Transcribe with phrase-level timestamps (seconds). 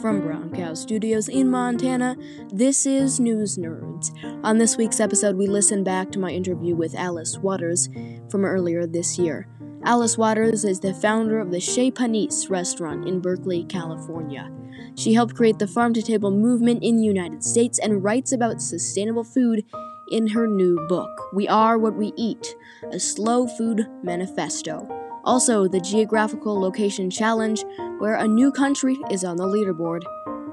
[0.00, 2.16] From Brown Cow Studios in Montana,
[2.48, 4.10] this is News Nerds.
[4.42, 7.90] On this week's episode, we listen back to my interview with Alice Waters
[8.30, 9.46] from earlier this year.
[9.84, 14.50] Alice Waters is the founder of the Chez Panisse restaurant in Berkeley, California.
[14.94, 18.62] She helped create the farm to table movement in the United States and writes about
[18.62, 19.64] sustainable food
[20.10, 22.54] in her new book, We Are What We Eat,
[22.90, 24.99] a slow food manifesto.
[25.24, 27.64] Also, the Geographical Location Challenge,
[27.98, 30.00] where a new country is on the leaderboard.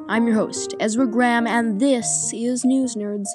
[0.10, 3.28] I'm your host, Ezra Graham, and this is News Nerds.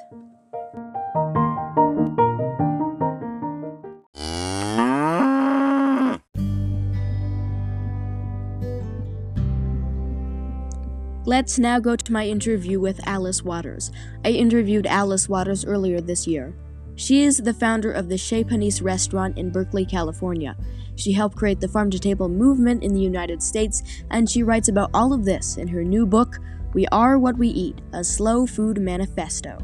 [11.25, 13.91] Let's now go to my interview with Alice Waters.
[14.23, 16.53] I interviewed Alice Waters earlier this year.
[16.95, 20.55] She is the founder of the Chez Panisse restaurant in Berkeley, California.
[20.95, 24.67] She helped create the farm to table movement in the United States, and she writes
[24.67, 26.37] about all of this in her new book,
[26.73, 29.57] We Are What We Eat A Slow Food Manifesto.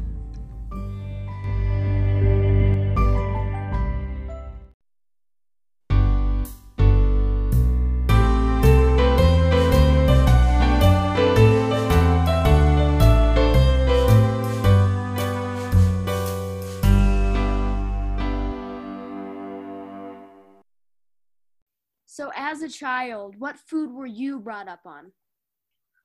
[22.70, 25.12] Child, what food were you brought up on?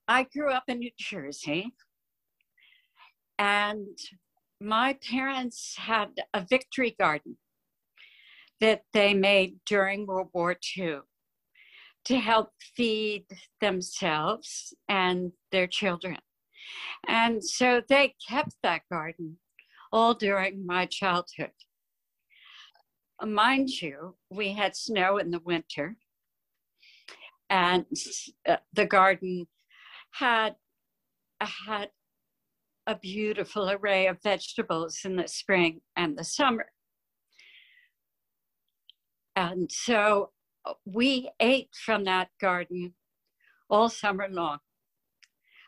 [0.08, 1.74] I grew up in New Jersey,
[3.40, 3.98] and
[4.62, 7.38] my parents had a victory garden
[8.62, 11.00] that they made during World War II
[12.06, 13.26] to help feed
[13.62, 16.18] themselves and their children.
[17.08, 19.38] And so they kept that garden
[19.92, 21.52] all during my childhood.
[23.24, 25.96] Mind you, we had snow in the winter,
[27.50, 27.86] and
[28.48, 29.48] uh, the garden
[30.12, 30.56] had
[31.42, 31.90] had
[32.88, 36.68] a beautiful array of vegetables in the spring and the summer.
[39.36, 40.32] And so
[40.66, 42.94] uh, we ate from that garden
[43.70, 44.60] all summer long.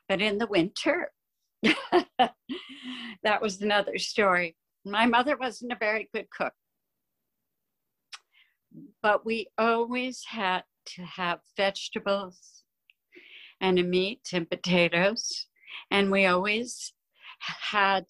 [0.07, 1.11] But in the winter,
[1.63, 4.55] that was another story.
[4.85, 6.53] My mother wasn't a very good cook,
[9.01, 10.63] but we always had
[10.95, 12.63] to have vegetables
[13.61, 15.47] and a meat and potatoes.
[15.91, 16.93] And we always
[17.39, 18.05] had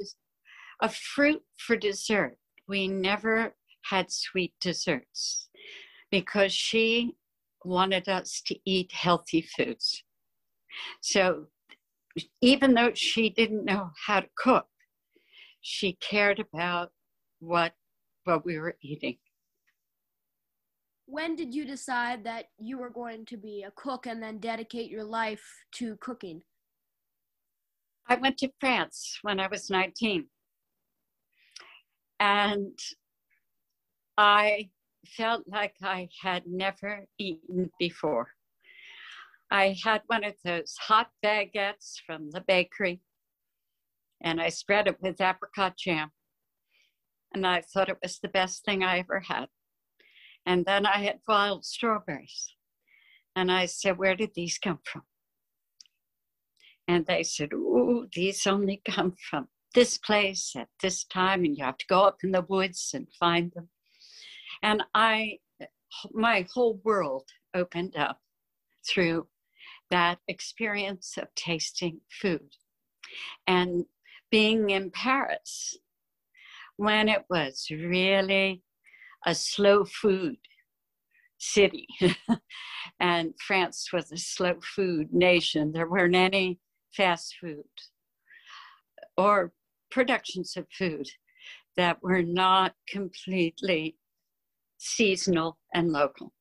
[0.81, 2.37] a fruit for dessert.
[2.67, 3.55] We never
[3.89, 5.49] had sweet desserts
[6.11, 7.15] because she
[7.63, 10.03] wanted us to eat healthy foods.
[11.01, 11.47] So
[12.41, 14.67] even though she didn't know how to cook,
[15.61, 16.91] she cared about
[17.39, 17.73] what
[18.23, 19.17] what we were eating
[21.07, 24.91] when did you decide that you were going to be a cook and then dedicate
[24.91, 26.41] your life to cooking?
[28.09, 30.27] I went to France when I was 19.
[32.19, 32.77] And
[34.17, 34.69] I
[35.05, 38.29] felt like I had never eaten before.
[39.49, 42.99] I had one of those hot baguettes from the bakery,
[44.21, 46.11] and I spread it with apricot jam.
[47.33, 49.47] And I thought it was the best thing I ever had.
[50.47, 52.55] And then I had wild strawberries.
[53.35, 55.03] And I said, Where did these come from?
[56.87, 61.65] And they said, Oh, these only come from this place at this time, and you
[61.65, 63.67] have to go up in the woods and find them.
[64.63, 65.39] And I,
[66.13, 68.21] my whole world opened up
[68.89, 69.27] through
[69.91, 72.55] that experience of tasting food
[73.45, 73.83] and
[74.31, 75.77] being in Paris
[76.77, 78.63] when it was really
[79.27, 80.37] a slow food
[81.37, 81.85] city.
[82.99, 85.71] and France was a slow food nation.
[85.71, 86.59] There weren't any
[86.95, 87.65] fast food
[89.17, 89.51] or
[89.91, 91.07] productions of food
[91.75, 93.97] that were not completely
[94.77, 96.33] seasonal and local.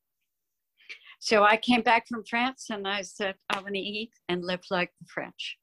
[1.18, 4.62] So I came back from France and I said, I want to eat and live
[4.70, 5.58] like the French.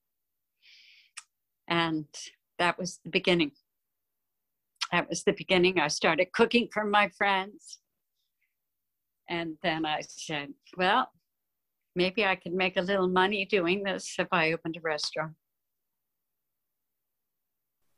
[1.69, 2.05] And
[2.59, 3.51] that was the beginning
[4.93, 5.79] that was the beginning.
[5.79, 7.79] I started cooking for my friends.
[9.27, 11.09] And then I said, well,
[11.95, 15.33] maybe I could make a little money doing this if I opened a restaurant.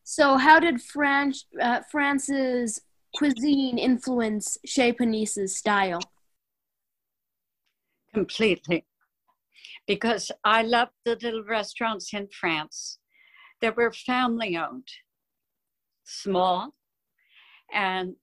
[0.05, 2.79] So, how did France, uh, France's
[3.13, 5.99] cuisine influence Chez Panisse's style?
[8.13, 8.85] Completely.
[9.85, 12.99] Because I loved the little restaurants in France
[13.61, 14.87] that were family owned,
[16.05, 16.73] small,
[17.75, 18.15] and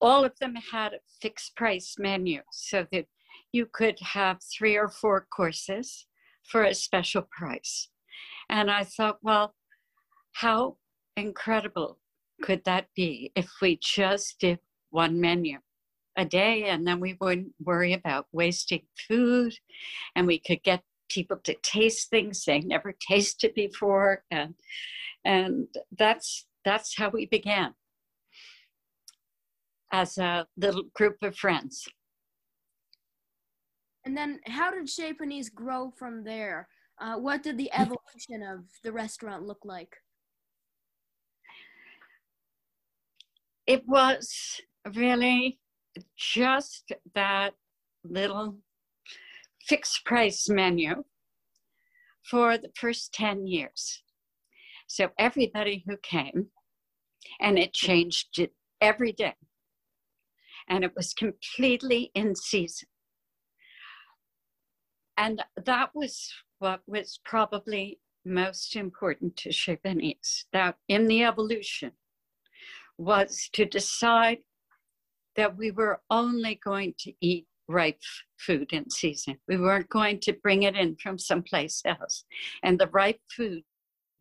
[0.00, 3.06] all of them had a fixed price menu so that
[3.52, 6.06] you could have three or four courses
[6.44, 7.88] for a special price.
[8.48, 9.54] And I thought, well,
[10.32, 10.76] how
[11.16, 11.98] incredible
[12.42, 14.58] could that be if we just did
[14.90, 15.58] one menu
[16.16, 19.54] a day and then we wouldn't worry about wasting food
[20.14, 24.54] and we could get people to taste things they never tasted before and
[25.24, 27.74] and that's that's how we began
[29.92, 31.86] as a little group of friends.
[34.04, 36.68] And then how did Chez Panisse grow from there?
[37.00, 39.94] Uh, what did the evolution of the restaurant look like?
[43.66, 44.60] It was
[44.94, 45.60] really
[46.16, 47.54] just that
[48.04, 48.58] little
[49.68, 51.04] fixed price menu
[52.28, 54.02] for the first 10 years.
[54.88, 56.48] So everybody who came,
[57.40, 59.34] and it changed it every day,
[60.68, 62.88] and it was completely in season.
[65.16, 71.92] And that was what was probably most important to Panisse, that in the evolution
[72.98, 74.38] was to decide
[75.36, 78.00] that we were only going to eat ripe
[78.38, 79.38] food in season.
[79.48, 82.24] We weren't going to bring it in from someplace else.
[82.62, 83.62] And the ripe food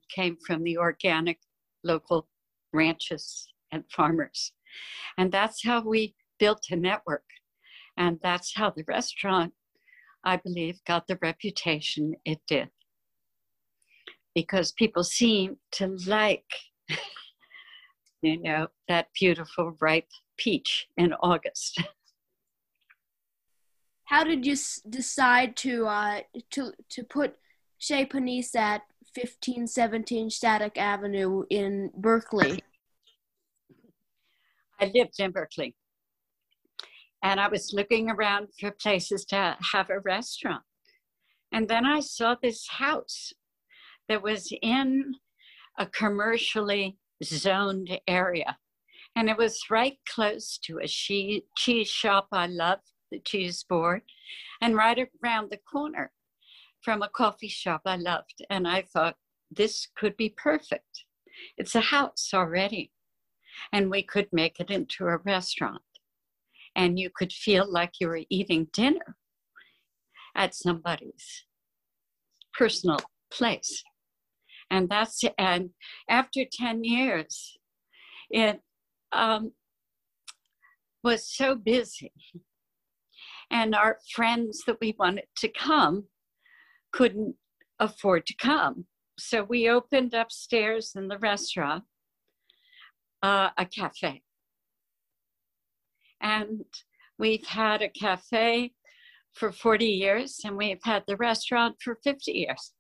[0.09, 1.39] came from the organic
[1.83, 2.27] local
[2.73, 4.53] ranches and farmers.
[5.17, 7.23] And that's how we built a network.
[7.97, 9.53] And that's how the restaurant,
[10.23, 12.69] I believe, got the reputation it did.
[14.33, 16.51] Because people seem to like,
[18.23, 21.81] you know, that beautiful ripe peach in August.
[24.05, 27.37] How did you s- decide to uh, to to put
[27.77, 28.81] Chez Panisse at
[29.15, 32.61] 1517 Shattuck Avenue in Berkeley?
[34.81, 35.75] I lived in Berkeley,
[37.23, 40.63] and I was looking around for places to have a restaurant,
[41.51, 43.33] and then I saw this house
[44.07, 45.15] that was in
[45.77, 48.57] a commercially zoned area
[49.15, 52.79] and it was right close to a cheese shop I love,
[53.12, 54.03] the cheese board,
[54.62, 56.12] and right around the corner
[56.81, 58.45] from a coffee shop I loved.
[58.50, 59.15] And I thought,
[59.50, 61.06] this could be perfect.
[61.57, 62.91] It's a house already,
[63.73, 65.81] and we could make it into a restaurant.
[66.75, 69.15] And you could feel like you were eating dinner
[70.35, 71.45] at somebody's
[72.57, 73.00] personal
[73.31, 73.83] place.
[74.69, 75.71] And that's, and
[76.09, 77.57] after 10 years,
[78.29, 78.62] it
[79.12, 79.51] um,
[81.03, 82.13] was so busy.
[83.50, 86.06] And our friends that we wanted to come
[86.94, 87.35] couldn't
[87.79, 88.85] afford to come.
[89.19, 91.83] So we opened upstairs in the restaurant
[93.21, 94.21] uh, a cafe.
[96.21, 96.65] And
[97.18, 98.73] we've had a cafe
[99.33, 102.73] for 40 years, and we've had the restaurant for 50 years.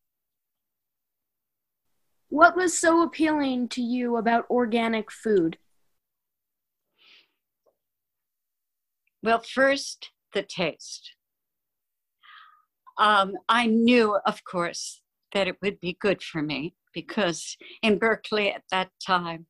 [2.29, 5.57] What was so appealing to you about organic food?
[9.23, 11.13] Well, first, the taste.
[12.97, 15.01] Um, I knew, of course,
[15.33, 19.47] that it would be good for me because in Berkeley at that time,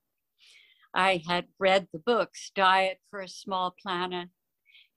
[0.93, 4.29] I had read the books Diet for a Small Planet,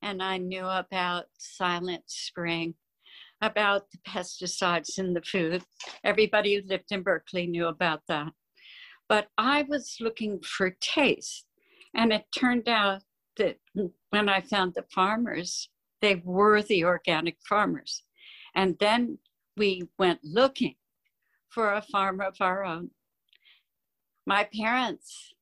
[0.02, 2.74] and I knew about Silent Spring,
[3.40, 5.62] about the pesticides in the food.
[6.02, 8.32] Everybody who lived in Berkeley knew about that.
[9.08, 11.46] But I was looking for taste,
[11.94, 13.02] and it turned out
[13.36, 13.58] that
[14.10, 15.68] when I found the farmers,
[16.00, 18.02] they were the organic farmers.
[18.54, 19.18] And then
[19.56, 20.74] we went looking
[21.50, 22.90] for a farm of our own.
[24.26, 25.33] My parents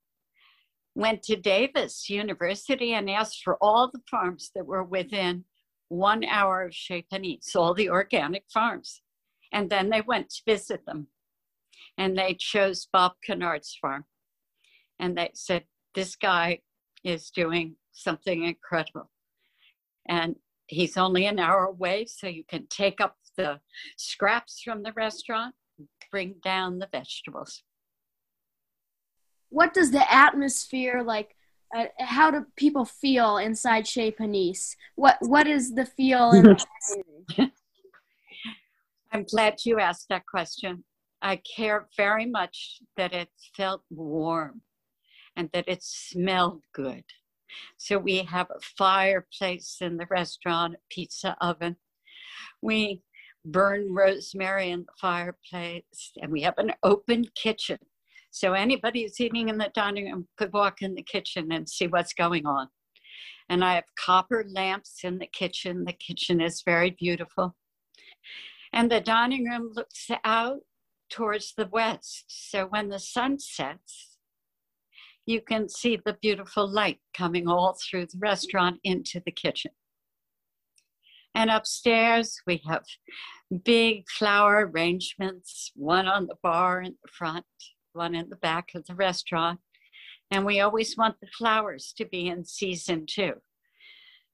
[0.94, 5.44] went to Davis University and asked for all the farms that were within
[5.88, 9.00] one hour of Chez Panisse, all the organic farms.
[9.52, 11.08] And then they went to visit them.
[11.98, 14.04] And they chose Bob Cannard's farm.
[14.98, 16.60] And they said, This guy
[17.04, 19.10] is doing something incredible.
[20.08, 23.60] And he's only an hour away, so you can take up the
[23.96, 25.54] scraps from the restaurant,
[26.10, 27.62] bring down the vegetables.
[29.52, 31.36] What does the atmosphere like?
[31.76, 34.76] Uh, how do people feel inside Chez Panisse?
[34.96, 36.32] What What is the feel?
[39.12, 40.84] I'm glad you asked that question.
[41.20, 44.62] I care very much that it felt warm
[45.36, 47.04] and that it smelled good.
[47.76, 51.76] So we have a fireplace in the restaurant, a pizza oven.
[52.62, 53.02] We
[53.44, 57.78] burn rosemary in the fireplace, and we have an open kitchen.
[58.32, 61.86] So anybody who's eating in the dining room could walk in the kitchen and see
[61.86, 62.68] what's going on.
[63.50, 65.84] And I have copper lamps in the kitchen.
[65.84, 67.54] The kitchen is very beautiful.
[68.72, 70.60] And the dining room looks out
[71.10, 72.24] towards the west.
[72.28, 74.16] So when the sun sets,
[75.26, 79.72] you can see the beautiful light coming all through the restaurant into the kitchen.
[81.34, 82.84] And upstairs, we have
[83.62, 87.44] big flower arrangements, one on the bar in the front,
[87.92, 89.60] one in the back of the restaurant.
[90.30, 93.34] And we always want the flowers to be in season too.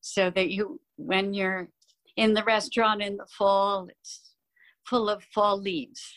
[0.01, 1.69] So that you, when you're
[2.17, 4.35] in the restaurant in the fall, it's
[4.87, 6.15] full of fall leaves.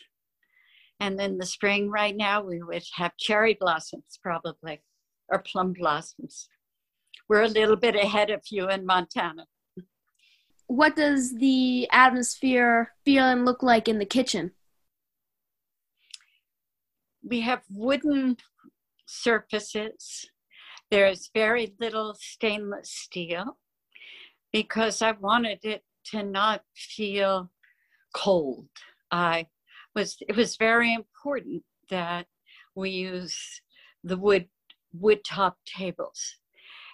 [1.00, 4.82] And then the spring, right now, we would have cherry blossoms probably,
[5.28, 6.48] or plum blossoms.
[7.28, 9.46] We're a little bit ahead of you in Montana.
[10.68, 14.52] What does the atmosphere feel and look like in the kitchen?
[17.28, 18.36] We have wooden
[19.06, 20.26] surfaces.
[20.90, 23.58] There's very little stainless steel
[24.52, 27.50] because I wanted it to not feel
[28.14, 28.68] cold.
[29.10, 29.46] I
[29.94, 32.26] was it was very important that
[32.74, 33.62] we use
[34.04, 34.48] the wood
[34.92, 36.36] wood top tables.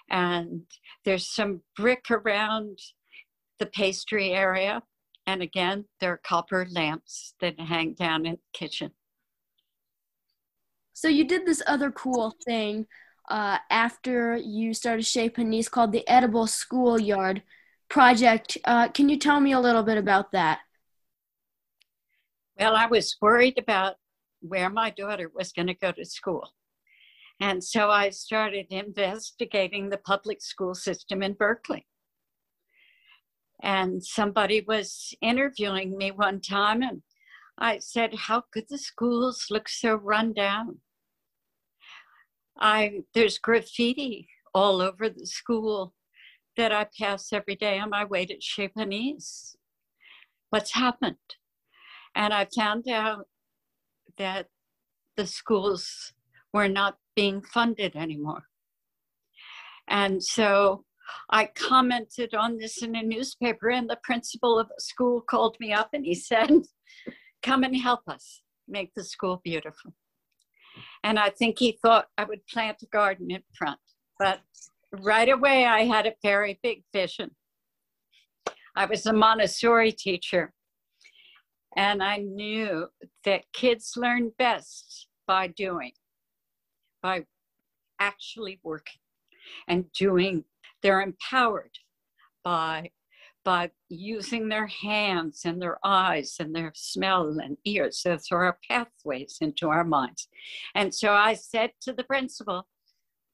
[0.09, 0.63] And
[1.05, 2.79] there's some brick around
[3.59, 4.83] the pastry area.
[5.27, 8.91] And again, there are copper lamps that hang down in the kitchen.
[10.99, 12.85] So you did this other cool thing
[13.29, 17.41] uh, after you started Chez Panisse called the Edible Schoolyard
[17.87, 18.57] Project.
[18.65, 20.59] Uh, can you tell me a little bit about that?
[22.59, 23.95] Well, I was worried about
[24.41, 26.49] where my daughter was going to go to school.
[27.39, 31.87] And so I started investigating the public school system in Berkeley.
[33.63, 37.03] And somebody was interviewing me one time, and
[37.57, 40.79] I said, How could the schools look so run down?
[42.59, 45.93] I there's graffiti all over the school
[46.57, 49.55] that I pass every day on my way to Chez.
[50.49, 51.15] What's happened?
[52.15, 53.27] And I found out
[54.17, 54.47] that
[55.15, 56.13] the schools
[56.53, 58.43] were not being funded anymore.
[59.87, 60.85] And so
[61.29, 65.73] I commented on this in a newspaper, and the principal of the school called me
[65.73, 66.49] up and he said,
[67.41, 69.93] Come and help us make the school beautiful.
[71.03, 73.79] And I think he thought I would plant a garden in front.
[74.17, 74.41] But
[74.91, 77.31] right away, I had a very big vision.
[78.75, 80.53] I was a Montessori teacher,
[81.75, 82.87] and I knew
[83.25, 85.91] that kids learn best by doing,
[87.01, 87.25] by
[87.99, 89.01] actually working
[89.67, 90.45] and doing.
[90.81, 91.77] They're empowered
[92.43, 92.91] by
[93.45, 98.01] by using their hands and their eyes and their smell and ears.
[98.03, 100.27] Those are our pathways into our minds.
[100.75, 102.67] And so I said to the principal,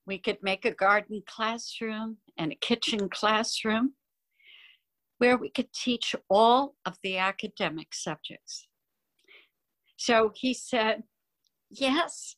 [0.06, 3.94] we could make a garden classroom and a kitchen classroom
[5.18, 8.68] where we could teach all of the academic subjects.
[9.98, 11.04] So he said,
[11.70, 12.36] yes.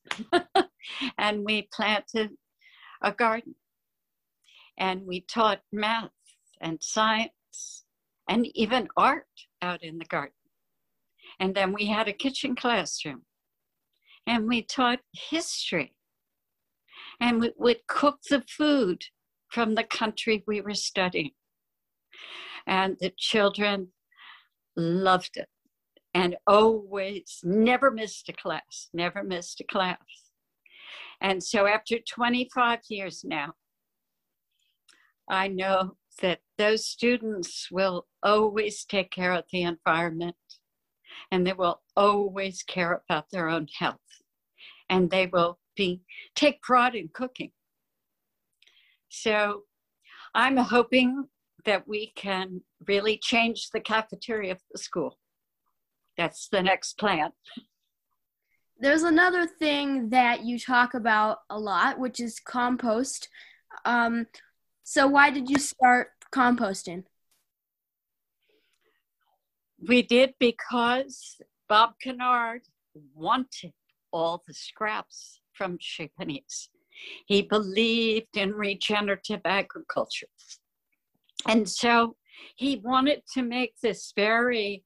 [1.18, 2.32] and we planted
[3.02, 3.56] a garden
[4.78, 6.12] and we taught math
[6.62, 7.32] and science
[8.30, 9.26] and even art
[9.62, 10.34] out in the garden.
[11.40, 13.24] And then we had a kitchen classroom
[14.26, 15.96] and we taught history
[17.20, 19.04] and we would cook the food
[19.50, 21.32] from the country we were studying
[22.66, 23.88] and the children
[24.76, 25.48] loved it
[26.14, 29.98] and always never missed a class, never missed a class.
[31.22, 33.54] And so after 25 years now,
[35.30, 40.36] I know that those students will always take care of the environment
[41.32, 43.98] and they will always care about their own health
[44.90, 46.02] and they will be
[46.36, 47.52] take pride in cooking.
[49.10, 49.64] So
[50.34, 51.26] I'm hoping
[51.66, 55.18] that we can really change the cafeteria of the school.
[56.18, 57.32] That's the next plan.
[58.80, 63.28] There's another thing that you talk about a lot, which is compost.
[63.86, 64.28] Um,
[64.90, 67.04] so, why did you start composting?
[69.86, 72.62] We did because Bob Cannard
[73.14, 73.74] wanted
[74.14, 76.10] all the scraps from Chez
[77.26, 80.30] He believed in regenerative agriculture.
[81.46, 82.16] And so
[82.56, 84.86] he wanted to make this very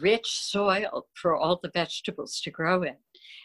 [0.00, 2.96] rich soil for all the vegetables to grow in.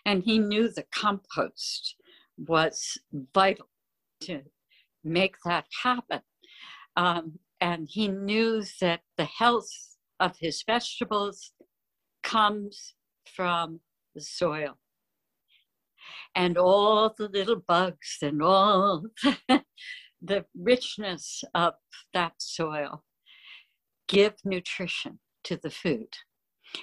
[0.07, 1.95] And he knew the compost
[2.37, 2.97] was
[3.35, 3.69] vital
[4.21, 4.41] to
[5.03, 6.21] make that happen.
[6.95, 9.69] Um, and he knew that the health
[10.19, 11.53] of his vegetables
[12.23, 12.93] comes
[13.35, 13.79] from
[14.15, 14.77] the soil.
[16.35, 19.05] And all the little bugs and all
[20.21, 21.73] the richness of
[22.13, 23.03] that soil
[24.07, 26.07] give nutrition to the food.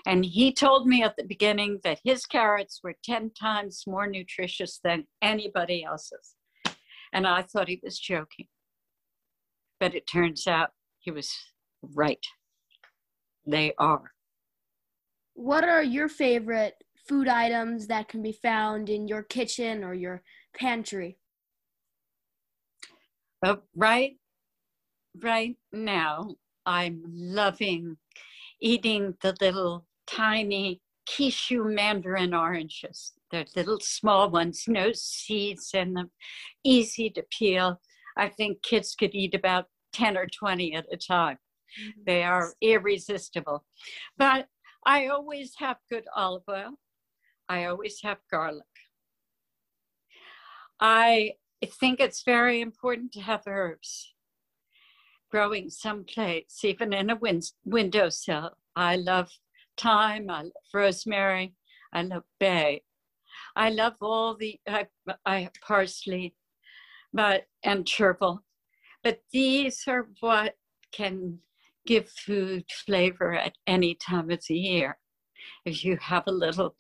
[0.07, 4.81] And he told me at the beginning that his carrots were 10 times more nutritious
[4.83, 6.35] than anybody else's.
[7.13, 8.47] And I thought he was joking.
[9.81, 11.35] But it turns out he was
[11.83, 12.25] right.
[13.47, 14.13] They are.
[15.35, 16.75] What are your favorite
[17.09, 20.23] food items that can be found in your kitchen or your
[20.55, 21.19] pantry?
[23.43, 24.19] Uh, right,
[25.23, 26.35] right now,
[26.67, 27.97] I'm loving
[28.61, 33.13] eating the little tiny Kishu mandarin oranges.
[33.31, 36.11] They're little small ones, no seeds in them,
[36.65, 37.81] easy to peel.
[38.17, 41.39] I think kids could eat about 10 or 20 at a time.
[41.81, 42.01] Mm-hmm.
[42.07, 43.65] They are irresistible.
[44.17, 44.47] But
[44.87, 46.79] I always have good olive oil.
[47.49, 48.65] I always have garlic.
[50.81, 51.33] I
[51.67, 54.15] think it's very important to have herbs
[55.31, 58.57] growing someplace, even in a win- windowsill.
[58.75, 59.31] I love
[59.77, 61.55] thyme, I love rosemary,
[61.93, 62.83] I love bay.
[63.57, 64.87] I love all the, I,
[65.25, 66.35] I parsley,
[67.13, 68.41] but, and chervil.
[69.03, 70.55] But these are what
[70.93, 71.39] can
[71.87, 74.99] give food flavor at any time of the year.
[75.65, 76.77] If you have a little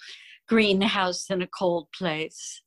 [0.48, 2.62] greenhouse in a cold place,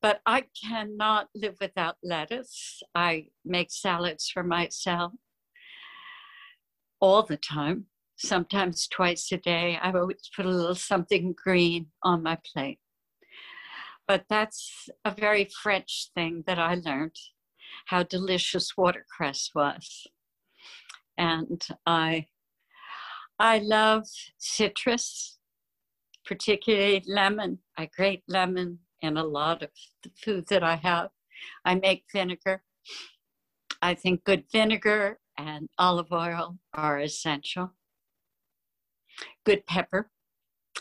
[0.00, 2.82] but I cannot live without lettuce.
[2.94, 5.12] I make salads for myself
[7.00, 9.78] all the time, sometimes twice a day.
[9.80, 12.78] I always put a little something green on my plate.
[14.08, 17.16] But that's a very French thing that I learned
[17.86, 20.06] how delicious watercress was.
[21.18, 22.26] And I
[23.38, 24.06] I love
[24.38, 25.38] citrus,
[26.24, 27.58] particularly lemon.
[27.76, 29.70] I grate lemon in a lot of
[30.02, 31.10] the food that I have.
[31.64, 32.64] I make vinegar.
[33.80, 37.74] I think good vinegar and olive oil are essential.
[39.44, 40.10] Good pepper,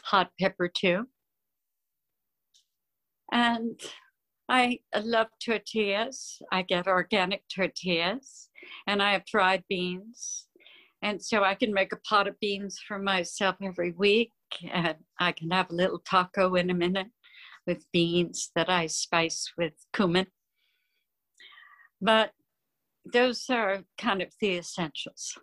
[0.05, 1.07] hot pepper too.
[3.31, 3.79] And
[4.49, 6.41] I love tortillas.
[6.51, 8.49] I get organic tortillas
[8.87, 10.47] and I have dried beans.
[11.01, 14.31] And so I can make a pot of beans for myself every week
[14.71, 17.07] and I can have a little taco in a minute
[17.65, 20.27] with beans that I spice with cumin.
[22.01, 22.31] But
[23.11, 25.37] those are kind of the essentials.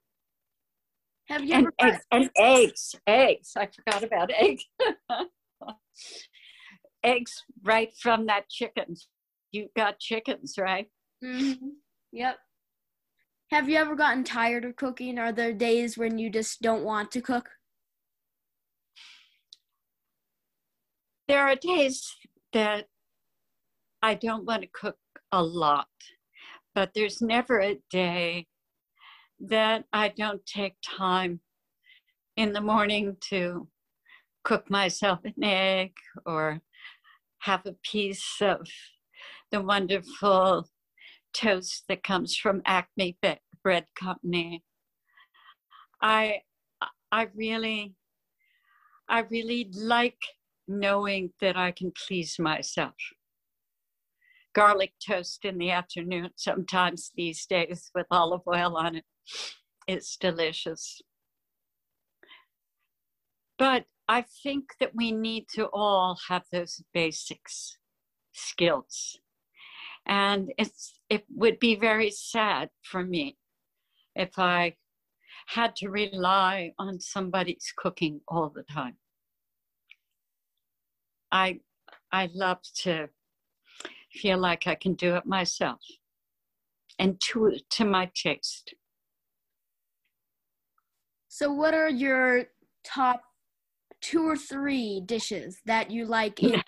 [1.29, 3.53] Have you and, ever eggs, and eggs, eggs.
[3.57, 4.64] I forgot about eggs.
[7.05, 8.97] eggs right from that chicken.
[9.53, 10.88] You got chickens, right?
[11.23, 11.69] Mm-hmm.
[12.12, 12.37] Yep.
[13.51, 15.19] Have you ever gotten tired of cooking?
[15.19, 17.51] Are there days when you just don't want to cook?
[21.29, 22.17] there are days
[22.53, 22.87] that
[24.03, 24.99] I don't want to cook
[25.33, 25.88] a lot,
[26.75, 28.47] but there's never a day
[29.40, 31.40] that I don't take time
[32.37, 33.69] in the morning to
[34.45, 35.93] cook myself an egg
[36.27, 36.61] or
[37.44, 38.66] have a piece of
[39.50, 40.66] the wonderful
[41.35, 43.18] toast that comes from Acme
[43.62, 44.64] Bread Company.
[46.00, 46.40] I
[47.12, 47.94] I really
[49.09, 50.18] I really like
[50.66, 52.94] knowing that I can please myself.
[54.54, 59.04] Garlic toast in the afternoon, sometimes these days with olive oil on it.
[59.87, 61.02] It's delicious.
[63.59, 67.79] But I think that we need to all have those basics
[68.33, 69.19] skills.
[70.07, 73.38] And it's it would be very sad for me
[74.14, 74.77] if I
[75.47, 78.97] had to rely on somebody's cooking all the time.
[81.33, 81.61] I
[82.12, 83.09] I love to
[84.12, 85.81] feel like I can do it myself
[86.99, 88.75] and to to my taste.
[91.29, 92.45] So what are your
[92.85, 93.23] top
[94.05, 96.62] two or three dishes that you like in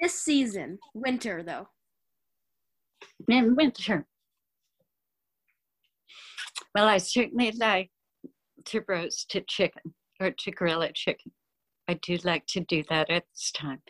[0.00, 1.68] this season, winter though?
[3.28, 4.06] In winter.
[6.74, 7.90] Well, I certainly like
[8.66, 11.32] to roast a chicken or to grill a chicken.
[11.86, 13.82] I do like to do that at this time.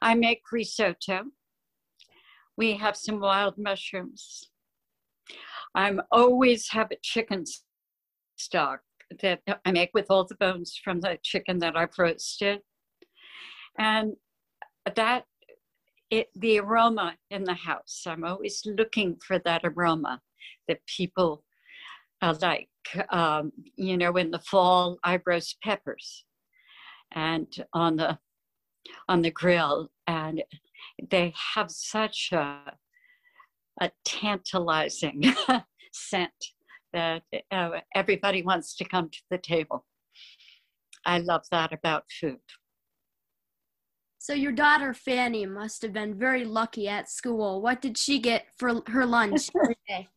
[0.00, 1.24] I make risotto.
[2.56, 4.50] We have some wild mushrooms.
[5.74, 7.44] I'm always have a chicken
[8.36, 8.80] stock
[9.20, 12.60] that I make with all the bones from the chicken that I've roasted.
[13.78, 14.14] And
[14.96, 15.24] that
[16.10, 18.02] it the aroma in the house.
[18.06, 20.20] I'm always looking for that aroma
[20.68, 21.44] that people
[22.20, 22.68] uh, like.
[23.10, 26.24] Um, you know, in the fall, I roast peppers
[27.12, 28.18] and on the
[29.08, 30.42] on the grill and
[31.10, 32.72] they have such a,
[33.80, 35.22] a tantalizing
[35.92, 36.32] scent
[36.92, 39.84] that uh, everybody wants to come to the table
[41.04, 42.38] I love that about food.
[44.18, 47.60] So your daughter Fanny must have been very lucky at school.
[47.60, 50.08] What did she get for her lunch every day?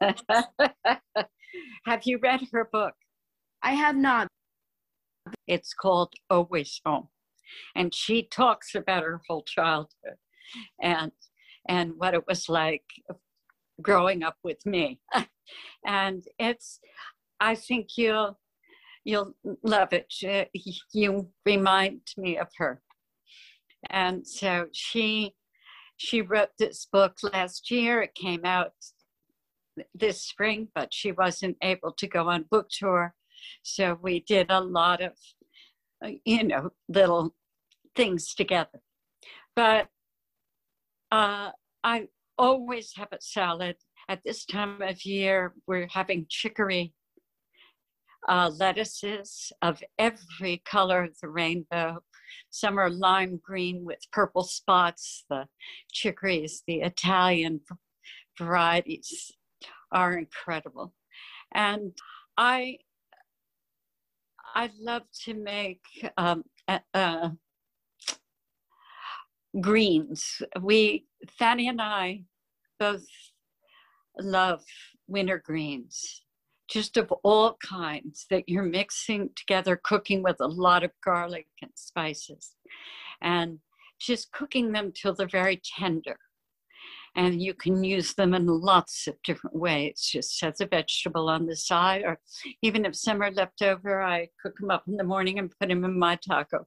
[1.86, 2.94] have you read her book?
[3.62, 4.28] I have not.
[5.46, 7.08] It's called Always Home.
[7.74, 10.16] And she talks about her whole childhood
[10.80, 11.12] and
[11.68, 12.84] and what it was like
[13.82, 15.00] growing up with me.
[15.86, 16.80] and it's
[17.40, 18.38] I think you'll
[19.04, 20.06] you'll love it.
[20.92, 22.80] You remind me of her.
[23.90, 25.34] And so she
[25.96, 28.02] she wrote this book last year.
[28.02, 28.72] It came out
[29.94, 33.14] this spring, but she wasn't able to go on book tour.
[33.62, 35.12] So we did a lot of,
[36.24, 37.34] you know, little
[37.96, 38.80] things together.
[39.54, 39.88] But
[41.10, 41.50] uh,
[41.84, 43.76] I always have a salad.
[44.08, 46.92] At this time of year, we're having chicory
[48.28, 51.98] uh, lettuces of every color of the rainbow.
[52.50, 55.24] Some are lime green with purple spots.
[55.28, 55.46] The
[55.92, 57.60] chicories, the Italian
[58.38, 59.32] varieties
[59.90, 60.94] are incredible.
[61.52, 61.92] And
[62.36, 62.78] I
[64.54, 65.80] I love to make
[66.18, 67.30] um, uh,
[69.60, 70.42] greens.
[70.60, 71.06] We
[71.38, 72.24] Fanny and I
[72.78, 73.04] both
[74.18, 74.62] love
[75.06, 76.22] winter greens,
[76.68, 81.70] just of all kinds that you're mixing together, cooking with a lot of garlic and
[81.74, 82.54] spices,
[83.20, 83.58] and
[84.00, 86.18] just cooking them till they're very tender.
[87.14, 90.08] And you can use them in lots of different ways.
[90.10, 92.18] Just as a vegetable on the side or
[92.62, 95.68] even if some are left over i cook them up in the morning and put
[95.68, 96.66] them in my taco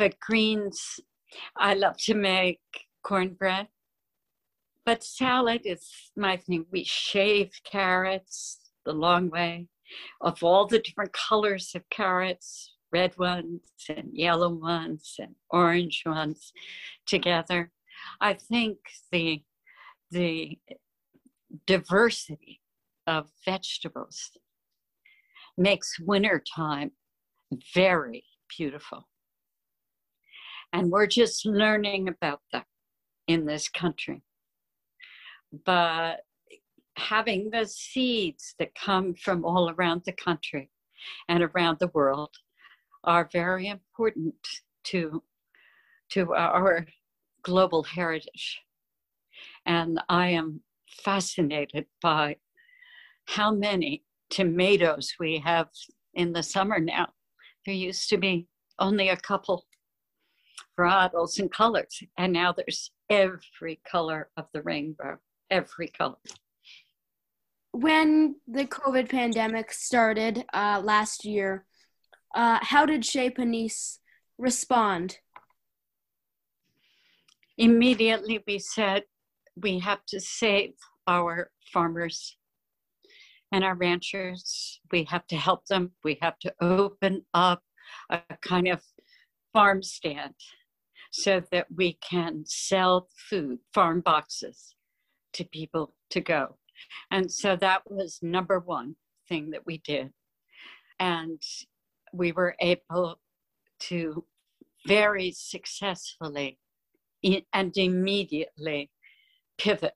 [0.00, 0.98] but greens
[1.58, 2.60] i love to make
[3.02, 3.68] cornbread.
[4.86, 5.84] But salad is
[6.16, 6.64] my thing.
[6.72, 9.68] We shave carrots the long way.
[10.22, 16.52] Of all the different colors of carrots red ones and yellow ones and orange ones
[17.06, 17.70] together
[18.20, 18.78] I think
[19.12, 19.42] the
[20.10, 20.58] the
[21.66, 22.62] diversity
[23.06, 24.30] of vegetables
[25.58, 26.92] makes wintertime
[27.74, 28.24] very
[28.56, 29.09] beautiful.
[30.72, 32.64] And we're just learning about them
[33.26, 34.22] in this country.
[35.64, 36.20] But
[36.96, 40.70] having the seeds that come from all around the country
[41.28, 42.30] and around the world
[43.04, 44.34] are very important
[44.84, 45.22] to
[46.10, 46.86] to our
[47.42, 48.60] global heritage.
[49.64, 50.60] And I am
[51.04, 52.36] fascinated by
[53.26, 55.68] how many tomatoes we have
[56.14, 57.08] in the summer now.
[57.64, 58.48] There used to be
[58.80, 59.66] only a couple
[60.80, 65.18] varietals and colors, and now there's every color of the rainbow,
[65.50, 66.16] every color.
[67.72, 71.64] When the COVID pandemic started uh, last year,
[72.34, 73.98] uh, how did Chez Panisse
[74.38, 75.18] respond?
[77.60, 79.02] immediately we said
[79.54, 80.72] we have to save
[81.06, 82.36] our farmers
[83.52, 84.80] and our ranchers.
[84.90, 85.92] We have to help them.
[86.02, 87.62] We have to open up
[88.08, 88.80] a kind of
[89.52, 90.34] farm stand
[91.10, 94.74] so that we can sell food, farm boxes
[95.32, 96.56] to people to go.
[97.10, 98.96] And so that was number one
[99.28, 100.10] thing that we did.
[100.98, 101.40] And
[102.12, 103.20] we were able
[103.80, 104.24] to
[104.86, 106.58] very successfully
[107.52, 108.90] and immediately
[109.58, 109.94] pivot.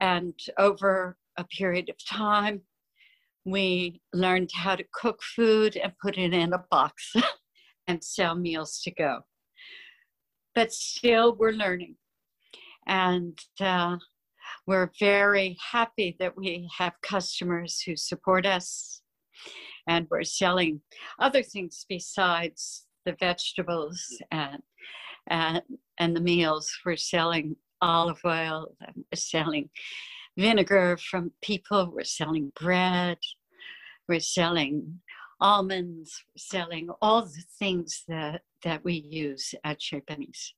[0.00, 2.62] And over a period of time,
[3.44, 7.12] we learned how to cook food and put it in a box
[7.86, 9.20] and sell meals to go.
[10.54, 11.96] But still, we're learning.
[12.86, 13.96] And uh,
[14.66, 19.02] we're very happy that we have customers who support us.
[19.88, 20.80] And we're selling
[21.18, 24.62] other things besides the vegetables and
[25.28, 25.62] and,
[25.98, 26.70] and the meals.
[26.84, 29.70] We're selling olive oil, we're selling
[30.36, 33.18] vinegar from people, we're selling bread,
[34.08, 35.00] we're selling
[35.40, 40.52] almonds, we're selling all the things that, that we use at Chez Panisse.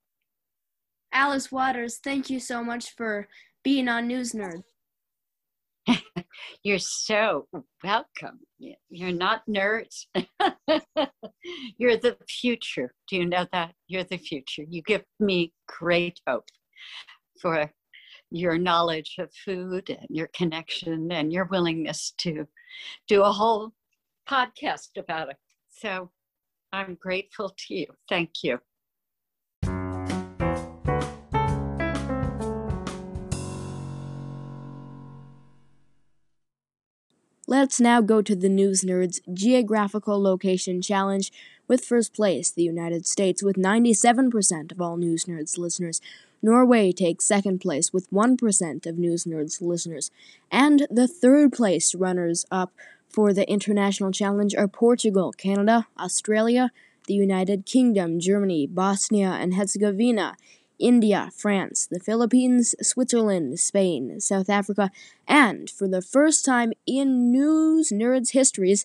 [1.12, 3.28] Alice Waters, thank you so much for
[3.62, 4.62] being on News Nerd.
[6.62, 7.46] You're so
[7.82, 8.40] welcome.
[8.88, 10.06] You're not nerds.
[11.78, 12.94] You're the future.
[13.08, 13.74] Do you know that?
[13.86, 14.64] You're the future.
[14.68, 16.48] You give me great hope
[17.40, 17.70] for
[18.30, 22.46] your knowledge of food and your connection and your willingness to
[23.06, 23.72] do a whole
[24.28, 25.36] podcast about it.
[25.70, 26.10] So
[26.74, 27.86] I'm grateful to you.
[28.08, 28.58] Thank you.
[37.46, 41.30] Let's now go to the News Nerds Geographical Location Challenge
[41.68, 46.00] with first place, the United States, with 97% of all News Nerds listeners.
[46.42, 50.10] Norway takes second place with 1% of News Nerds listeners.
[50.50, 52.72] And the third place runners up
[53.14, 56.72] for the International Challenge are Portugal, Canada, Australia,
[57.06, 60.36] the United Kingdom, Germany, Bosnia and Herzegovina,
[60.80, 64.90] India, France, the Philippines, Switzerland, Spain, South Africa,
[65.28, 68.84] and for the first time in News Nerds histories,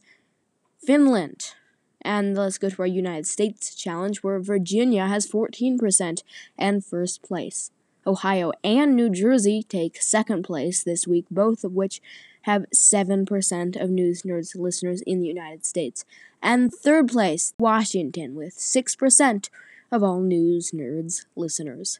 [0.77, 1.55] Finland.
[2.03, 6.21] And let's go to our United States challenge where Virginia has 14%
[6.55, 7.71] and first place.
[8.05, 11.99] Ohio and New Jersey take second place this week, both of which
[12.43, 16.05] have 7% of News Nerds listeners in the United States.
[16.41, 19.49] And third place, Washington, with 6%
[19.91, 21.99] of all News Nerds listeners.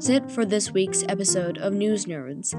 [0.00, 2.54] That's it for this week's episode of News Nerds.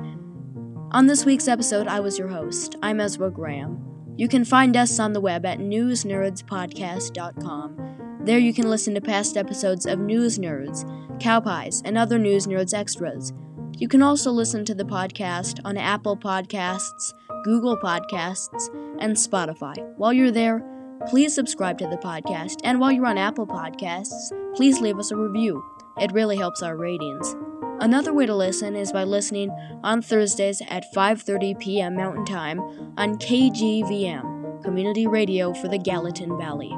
[0.91, 2.75] On this week's episode, I was your host.
[2.83, 3.83] I'm Ezra Graham.
[4.15, 8.19] You can find us on the web at newsnerdspodcast.com.
[8.25, 10.85] There you can listen to past episodes of News Nerds,
[11.19, 13.33] Cowpies, and other News Nerds extras.
[13.75, 17.11] You can also listen to the podcast on Apple Podcasts,
[17.43, 19.77] Google Podcasts, and Spotify.
[19.97, 20.63] While you're there,
[21.07, 25.15] please subscribe to the podcast, and while you're on Apple Podcasts, please leave us a
[25.15, 25.63] review.
[25.99, 27.35] It really helps our ratings.
[27.79, 29.49] Another way to listen is by listening
[29.83, 31.95] on Thursdays at 5:30 p.m.
[31.95, 32.59] Mountain Time
[32.97, 36.71] on KGVM, community radio for the Gallatin Valley.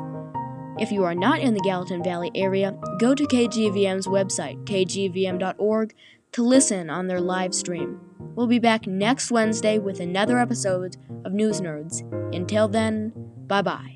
[0.80, 5.93] If you are not in the Gallatin Valley area, go to KGVM's website, kgvm.org,
[6.32, 7.99] to listen on their live stream.
[8.36, 12.02] We'll be back next Wednesday with another episode of News Nerds.
[12.36, 13.13] Until then,
[13.45, 13.95] bye bye.